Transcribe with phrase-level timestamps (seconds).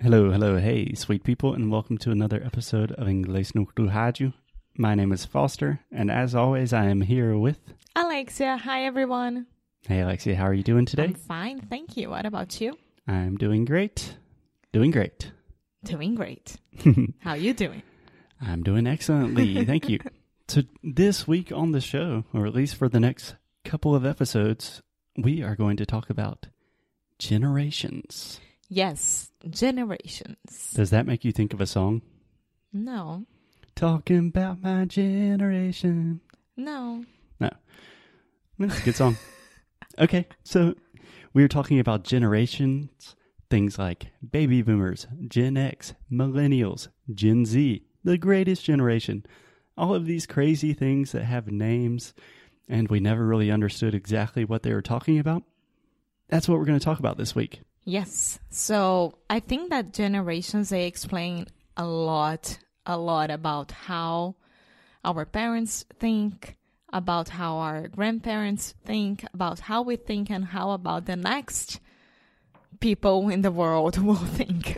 [0.00, 4.32] Hello, hello, hey, sweet people, and welcome to another episode of Inglês no Rádio.
[4.76, 7.58] My name is Foster, and as always, I am here with.
[7.96, 9.46] Alexia, hi everyone.
[9.88, 11.02] Hey, Alexia, how are you doing today?
[11.04, 12.10] I'm fine, thank you.
[12.10, 12.78] What about you?
[13.08, 14.16] I'm doing great.
[14.72, 15.32] Doing great.
[15.82, 16.56] Doing great.
[17.20, 17.82] How are you doing?
[18.40, 19.64] I'm doing excellently.
[19.64, 19.98] Thank you.
[20.50, 23.34] So, this week on the show, or at least for the next
[23.66, 24.80] couple of episodes,
[25.14, 26.46] we are going to talk about
[27.18, 28.40] generations.
[28.68, 30.72] Yes, generations.
[30.74, 32.02] Does that make you think of a song?
[32.72, 33.24] No,
[33.74, 36.20] Talking about my generation.
[36.56, 37.04] no.
[37.38, 37.50] No.
[38.58, 39.16] That's a good song.
[40.00, 40.74] okay, so
[41.32, 43.14] we are talking about generations,
[43.50, 49.24] things like baby boomers, Gen X, millennials, Gen Z, the greatest generation.
[49.76, 52.14] All of these crazy things that have names
[52.68, 55.44] and we never really understood exactly what they were talking about.
[56.28, 57.62] That's what we're going to talk about this week.
[57.88, 58.38] Yes.
[58.50, 64.36] So I think that generations they explain a lot, a lot about how
[65.02, 66.58] our parents think,
[66.92, 71.80] about how our grandparents think, about how we think, and how about the next
[72.78, 74.76] people in the world will think.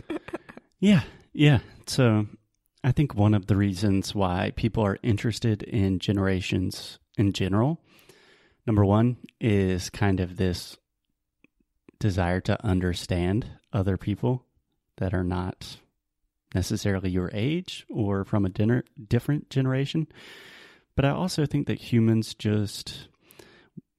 [0.79, 1.01] Yeah,
[1.33, 1.59] yeah.
[1.87, 2.27] So
[2.81, 7.81] I think one of the reasons why people are interested in generations in general,
[8.65, 10.77] number one, is kind of this
[12.01, 14.43] desire to understand other people
[14.97, 15.77] that are not
[16.53, 20.07] necessarily your age or from a dinner, different generation.
[20.95, 23.07] But I also think that humans just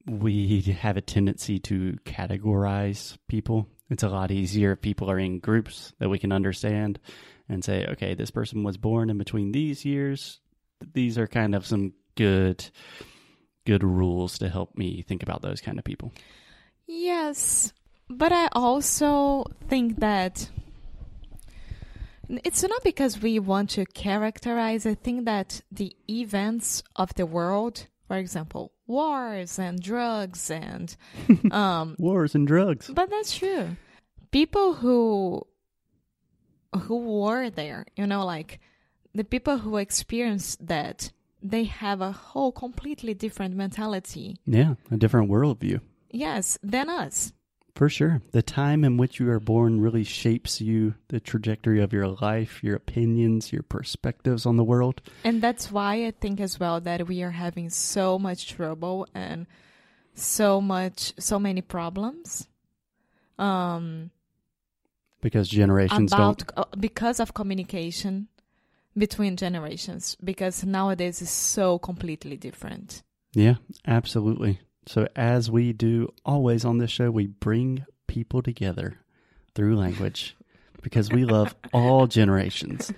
[0.05, 3.67] we have a tendency to categorize people.
[3.89, 6.99] It's a lot easier if people are in groups that we can understand
[7.47, 10.39] and say, okay, this person was born in between these years.
[10.93, 12.69] These are kind of some good
[13.65, 16.11] good rules to help me think about those kind of people.
[16.85, 17.71] Yes,
[18.17, 20.49] but I also think that
[22.29, 24.85] it's not because we want to characterize.
[24.85, 30.95] I think that the events of the world, for example, wars and drugs and
[31.51, 32.89] um Wars and drugs.
[32.93, 33.75] but that's true.
[34.31, 35.43] People who
[36.83, 38.59] who were there, you know, like
[39.13, 44.37] the people who experienced that, they have a whole completely different mentality.
[44.45, 45.81] Yeah, a different worldview.
[46.09, 47.31] Yes, than us.
[47.75, 48.21] For sure.
[48.31, 52.63] The time in which you are born really shapes you, the trajectory of your life,
[52.63, 55.01] your opinions, your perspectives on the world.
[55.25, 59.47] And that's why I think as well that we are having so much trouble and
[60.15, 62.47] so much so many problems
[63.39, 64.11] um
[65.21, 66.51] Because generations about don't.
[66.57, 68.27] uh, because of communication
[68.95, 73.01] between generations because nowadays is so completely different.
[73.33, 73.55] Yeah,
[73.87, 74.59] absolutely.
[74.85, 78.97] So, as we do always on this show, we bring people together
[79.55, 80.35] through language
[80.81, 82.91] because we love all generations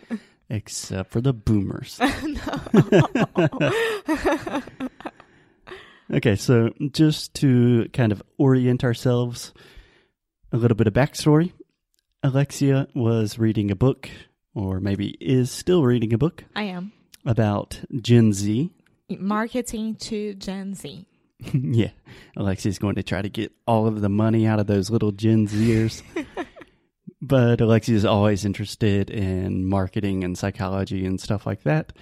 [0.50, 2.00] except for the boomers.
[6.14, 9.54] okay, so just to kind of orient ourselves,
[10.52, 11.52] a little bit of backstory.
[12.24, 14.10] Alexia was reading a book,
[14.56, 16.92] or maybe is still reading a book, I am
[17.26, 18.72] about Gen Z.
[19.10, 21.06] marketing to Gen Z.
[21.54, 21.92] yeah,
[22.38, 25.48] Alexia's going to try to get all of the money out of those little Gen
[25.48, 26.02] Zers.
[27.22, 31.94] but Alexia's always interested in marketing and psychology and stuff like that.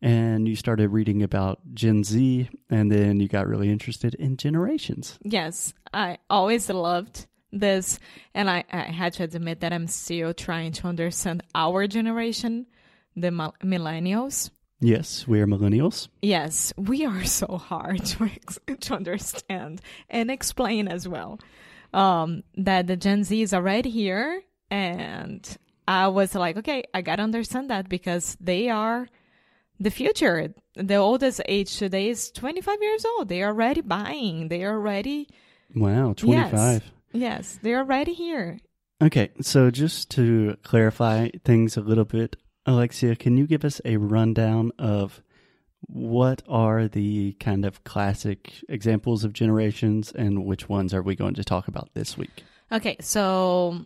[0.00, 5.16] And you started reading about Gen Z, and then you got really interested in generations.
[5.22, 8.00] Yes, I always loved this,
[8.34, 12.66] and I, I had to admit that I'm still trying to understand our generation,
[13.14, 14.50] the millennials.
[14.82, 16.08] Yes, we are millennials.
[16.22, 21.38] Yes, we are so hard to ex- to understand and explain as well.
[21.94, 25.46] Um, that the Gen Z is already here, and
[25.86, 29.08] I was like, okay, I gotta understand that because they are
[29.78, 30.52] the future.
[30.74, 33.28] The oldest age today is 25 years old.
[33.28, 34.48] They are already buying.
[34.48, 35.28] They are already
[35.76, 36.90] Wow, 25.
[37.12, 38.58] yes, they are already here.
[39.02, 42.36] Okay, so just to clarify things a little bit,
[42.66, 45.22] Alexia, can you give us a rundown of
[45.80, 51.34] what are the kind of classic examples of generations and which ones are we going
[51.34, 52.44] to talk about this week?
[52.70, 53.84] Okay, so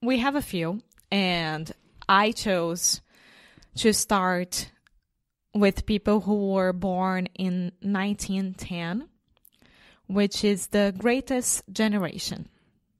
[0.00, 0.80] we have a few,
[1.10, 1.70] and
[2.08, 3.02] I chose
[3.76, 4.70] to start
[5.54, 9.08] with people who were born in 1910,
[10.06, 12.48] which is the greatest generation.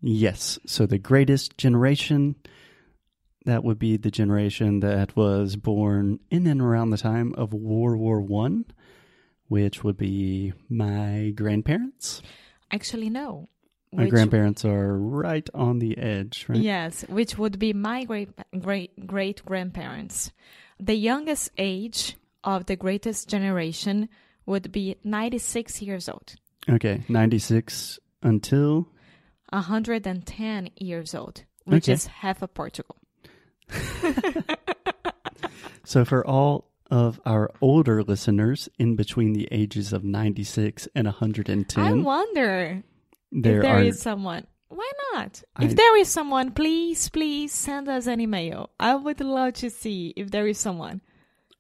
[0.02, 2.36] Yes, so the greatest generation
[3.44, 7.98] that would be the generation that was born in and around the time of World
[8.00, 8.64] War 1,
[9.48, 12.22] which would be my grandparents.
[12.70, 13.48] Actually, no.
[13.92, 16.58] My which- grandparents are right on the edge, right?
[16.58, 20.32] Yes, which would be my great great great grandparents.
[20.80, 24.08] The youngest age of the greatest generation
[24.46, 26.36] would be 96 years old.
[26.68, 28.88] Okay, 96 until
[29.52, 31.92] 110 years old, which Okay.
[31.92, 32.96] is half of Portugal.
[35.84, 41.84] So, for all of our older listeners in between the ages of 96 and 110,
[41.84, 42.82] I wonder
[43.32, 43.82] there if there are.
[43.82, 44.46] is someone.
[44.68, 45.42] Why not?
[45.56, 48.70] I- if there is someone, please, please send us an email.
[48.78, 51.00] I would love to see if there is someone.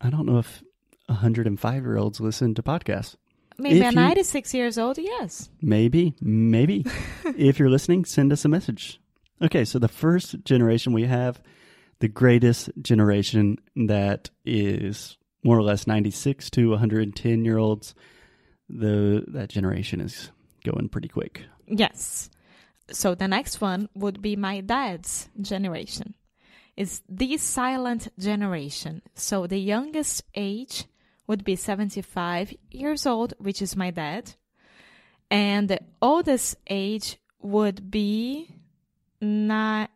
[0.00, 0.62] I don't know if
[1.06, 3.16] 105 year olds listen to podcasts.
[3.58, 4.14] Maybe If a
[4.54, 5.50] you- years old, yes.
[5.60, 6.86] Maybe, maybe.
[7.36, 9.00] if you're listening, send us a message.
[9.42, 11.42] Okay, so the first generation we have,
[12.02, 17.94] the greatest generation that is more or less 96 to 110 year olds.
[18.68, 20.32] The that generation is
[20.64, 21.44] going pretty quick.
[21.68, 22.28] Yes.
[22.90, 26.14] So the next one would be my dad's generation.
[26.76, 29.02] It's the silent generation.
[29.14, 30.86] So the youngest age
[31.28, 34.34] would be 75 years old, which is my dad.
[35.30, 38.56] And the oldest age would be
[39.20, 39.86] ni-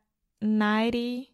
[0.41, 1.33] 90.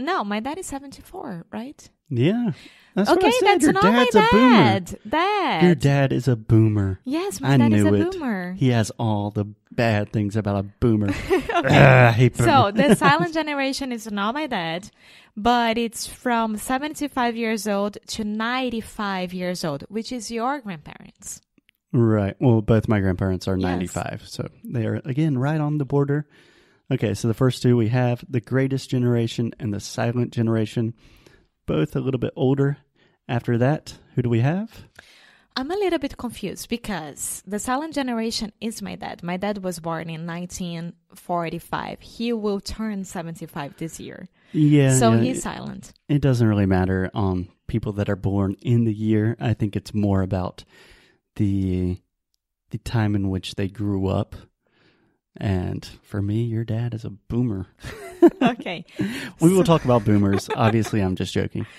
[0.00, 1.88] No, my dad is 74, right?
[2.08, 2.52] Yeah,
[2.94, 3.46] that's what I okay, said.
[3.46, 4.50] that's Your not my dad's a boomer.
[4.52, 4.98] dad.
[5.08, 5.62] Dad.
[5.64, 7.00] Your dad is a boomer.
[7.04, 8.12] Yes, my I dad is knew a it.
[8.12, 8.52] boomer.
[8.52, 11.08] He has all the bad things about a boomer.
[11.52, 14.88] I hate So the silent generation is not my dad,
[15.36, 21.40] but it's from 75 years old to 95 years old, which is your grandparents.
[21.92, 22.36] Right.
[22.40, 23.64] Well, both my grandparents are Yes.
[23.64, 24.22] 95.
[24.26, 26.28] So they are, again, right on the border.
[26.90, 27.14] Okay.
[27.14, 30.94] So the first two we have the greatest generation and the silent generation,
[31.66, 32.78] both a little bit older.
[33.28, 34.86] After that, who do we have?
[35.56, 39.22] I'm a little bit confused because the silent generation is my dad.
[39.22, 42.00] My dad was born in 1945.
[42.00, 44.28] He will turn 75 this year.
[44.52, 44.94] Yeah.
[44.98, 45.92] so yeah, he's it, silent.
[46.08, 49.34] it doesn't really matter on people that are born in the year.
[49.40, 50.64] I think it's more about
[51.36, 52.00] the
[52.70, 54.36] the time in which they grew up.
[55.38, 57.66] And for me, your dad is a boomer.
[58.42, 58.84] okay.
[59.40, 60.48] We will talk about boomers.
[60.54, 61.66] Obviously, I'm just joking.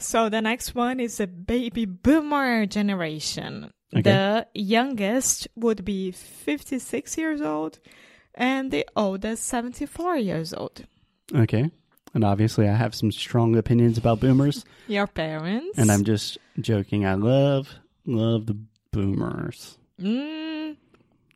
[0.00, 3.72] So the next one is the baby boomer generation.
[3.92, 4.02] Okay.
[4.02, 7.80] The youngest would be 56 years old
[8.32, 10.86] and the oldest 74 years old.
[11.34, 11.72] Okay.
[12.14, 14.64] And obviously, I have some strong opinions about boomers.
[14.86, 15.76] Your parents.
[15.76, 17.04] And I'm just joking.
[17.04, 17.68] I love,
[18.06, 18.56] love the
[18.92, 19.78] boomers.
[20.00, 20.76] Mm,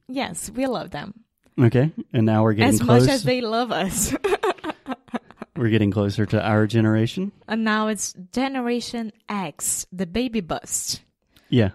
[0.09, 1.22] yes, we love them.
[1.65, 1.93] Okay.
[2.13, 3.03] And now we're getting As close.
[3.03, 4.15] much as they love us.
[5.57, 7.33] we're getting closer to our generation.
[7.49, 11.03] and now it's Generation X, the baby bust.
[11.49, 11.71] Yeah.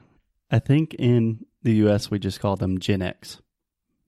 [0.51, 3.41] I think in the US, we just call them Gen X,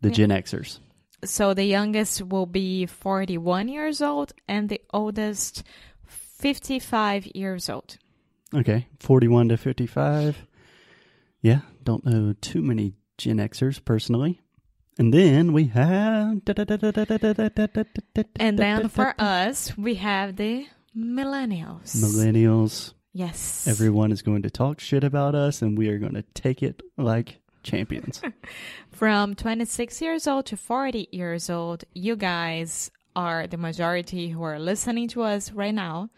[0.02, 0.14] the Yeah.
[0.16, 0.80] Gen Xers.
[1.24, 5.64] So the youngest will be 41 years old and the oldest
[6.06, 7.98] 55 years old.
[8.56, 8.88] Okay.
[9.00, 10.46] 41 to 55.
[11.42, 11.60] Yeah.
[11.84, 14.40] Don't know too many Gen Xers personally.
[15.00, 16.42] And then we have.
[18.38, 21.96] And then for us, we have the millennials.
[21.96, 22.94] millennials.
[23.14, 23.66] yes.
[23.66, 26.82] Everyone is going to talk shit about us, and we are going to take it
[26.98, 28.22] like champions.
[28.92, 34.60] From 26 years old to 40 years old, you guys are the majority who are
[34.60, 36.10] listening to us right now.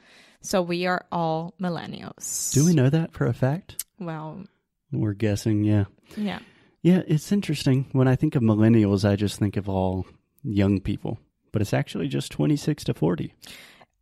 [0.41, 2.51] So we are all millennials.
[2.51, 3.85] Do we know that for a fact?
[3.99, 4.45] Well,
[4.91, 5.83] We're guessing, yeah.
[6.17, 6.39] yeah.
[6.81, 7.87] Yeah, it's interesting.
[7.91, 10.05] When I think of millennials, I just think of all
[10.43, 11.19] young people,
[11.51, 13.33] but it's actually just 26 to 40.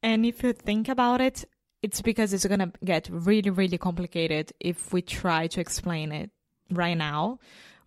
[0.02, 1.44] And if you think about it,
[1.82, 6.30] it's because it's going to get really, really complicated if we try to explain it
[6.72, 7.40] right now.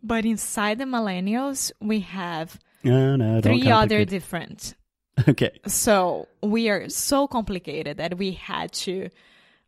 [0.02, 4.74] But inside the millennials, we have No, no, three other different.
[5.28, 9.10] Okay, So we are so complicated that we had to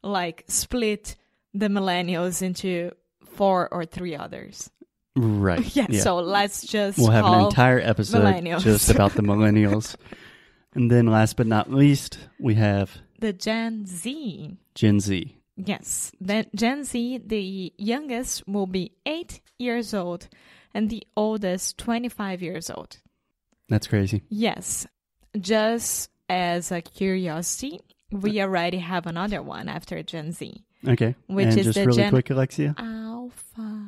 [0.02, 1.16] like split
[1.52, 4.70] the millennials into four or three others.
[5.16, 5.64] Right.
[5.76, 6.00] Yeah.
[6.00, 9.96] So let's just we'll have an entire episode just about the millennials.
[10.74, 14.56] and then last but not least, we have the Gen Z.
[14.74, 15.36] Gen Z.
[15.56, 20.28] Yes, then Gen Z, the youngest will be eight years old,
[20.74, 22.98] and the oldest twenty five years old.
[23.68, 24.22] That's crazy.
[24.28, 24.86] Yes,
[25.38, 27.80] just as a curiosity,
[28.10, 31.14] we uh, already have another one after Gen Z, Okay.
[31.28, 33.83] Which and is just the really Gen- quick, Alexia, Alpha.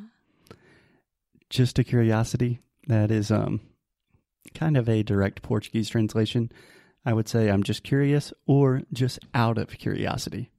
[1.49, 2.59] Just a curiosity.
[2.87, 3.61] That is um
[4.53, 6.51] kind of a direct Portuguese translation.
[7.05, 10.49] I would say I'm just curious or just out of curiosity.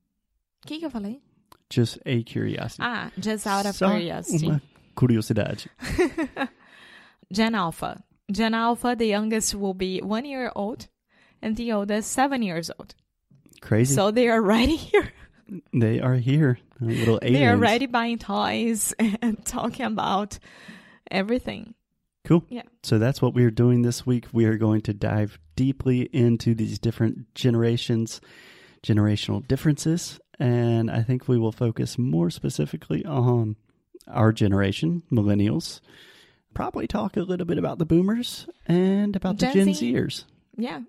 [0.65, 1.21] O que, que eu falei?
[1.71, 2.83] Just a curiosity.
[2.83, 4.47] Ah, just out of Só curiosity.
[4.47, 4.63] Uma
[4.97, 5.69] curiosidade.
[7.33, 8.03] Gen Alpha.
[8.31, 10.89] Gen Alpha, the youngest will be one year old,
[11.43, 12.95] and the oldest seven years old.
[13.61, 13.95] Crazy.
[13.95, 15.13] So they are right here.
[15.73, 16.59] they are here.
[16.81, 17.39] Little aliens.
[17.39, 20.39] They are already buying toys and talking about
[21.11, 21.75] everything.
[22.25, 22.45] Cool.
[22.49, 22.63] Yeah.
[22.83, 24.27] So that's what we're doing this week.
[24.33, 28.21] We are going to dive deeply into these different generations,
[28.83, 33.57] generational differences, and I think we will focus more specifically on
[34.07, 35.81] our generation, millennials.
[36.55, 39.93] Probably talk a little bit about the boomers and about Gen the Gen Z.
[39.95, 40.25] Zers.
[40.57, 40.81] Yeah.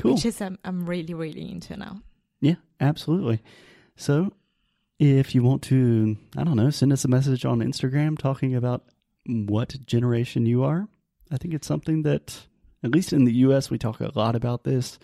[0.00, 0.14] Cool.
[0.14, 2.02] Which is um, I'm really, really into now.
[2.40, 3.42] Yeah, absolutely.
[3.96, 4.32] So
[4.98, 8.84] if you want to, I don't know, send us a message on Instagram talking about
[9.26, 10.88] what generation you are.
[11.30, 12.38] I think it's something that,
[12.82, 14.98] at least in the US, we talk a lot about this.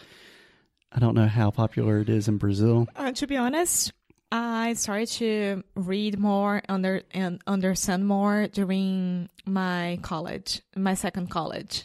[0.93, 2.87] I don't know how popular it is in Brazil.
[2.97, 3.93] Uh, to be honest,
[4.33, 11.85] I started to read more under and understand more during my college, my second college,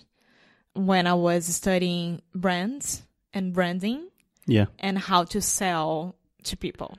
[0.73, 4.09] when I was studying brands and branding
[4.47, 4.65] Yeah.
[4.79, 6.97] and how to sell to people.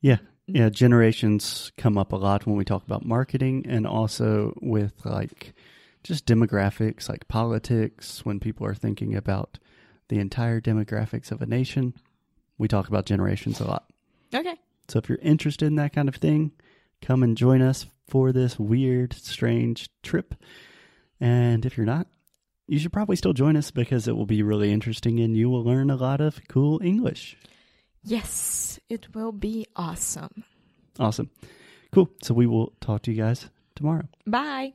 [0.00, 0.18] Yeah.
[0.46, 0.68] Yeah.
[0.68, 5.54] Generations come up a lot when we talk about marketing and also with like
[6.02, 9.58] just demographics, like politics, when people are thinking about
[10.08, 11.94] the entire demographics of a nation.
[12.58, 13.90] We talk about generations a lot.
[14.32, 14.54] Okay.
[14.88, 16.52] So if you're interested in that kind of thing,
[17.00, 20.34] come and join us for this weird, strange trip.
[21.20, 22.06] And if you're not,
[22.66, 25.64] you should probably still join us because it will be really interesting and you will
[25.64, 27.36] learn a lot of cool English.
[28.04, 30.44] Yes, it will be awesome.
[30.98, 31.30] Awesome.
[31.92, 32.10] Cool.
[32.22, 34.06] So we will talk to you guys tomorrow.
[34.26, 34.74] Bye.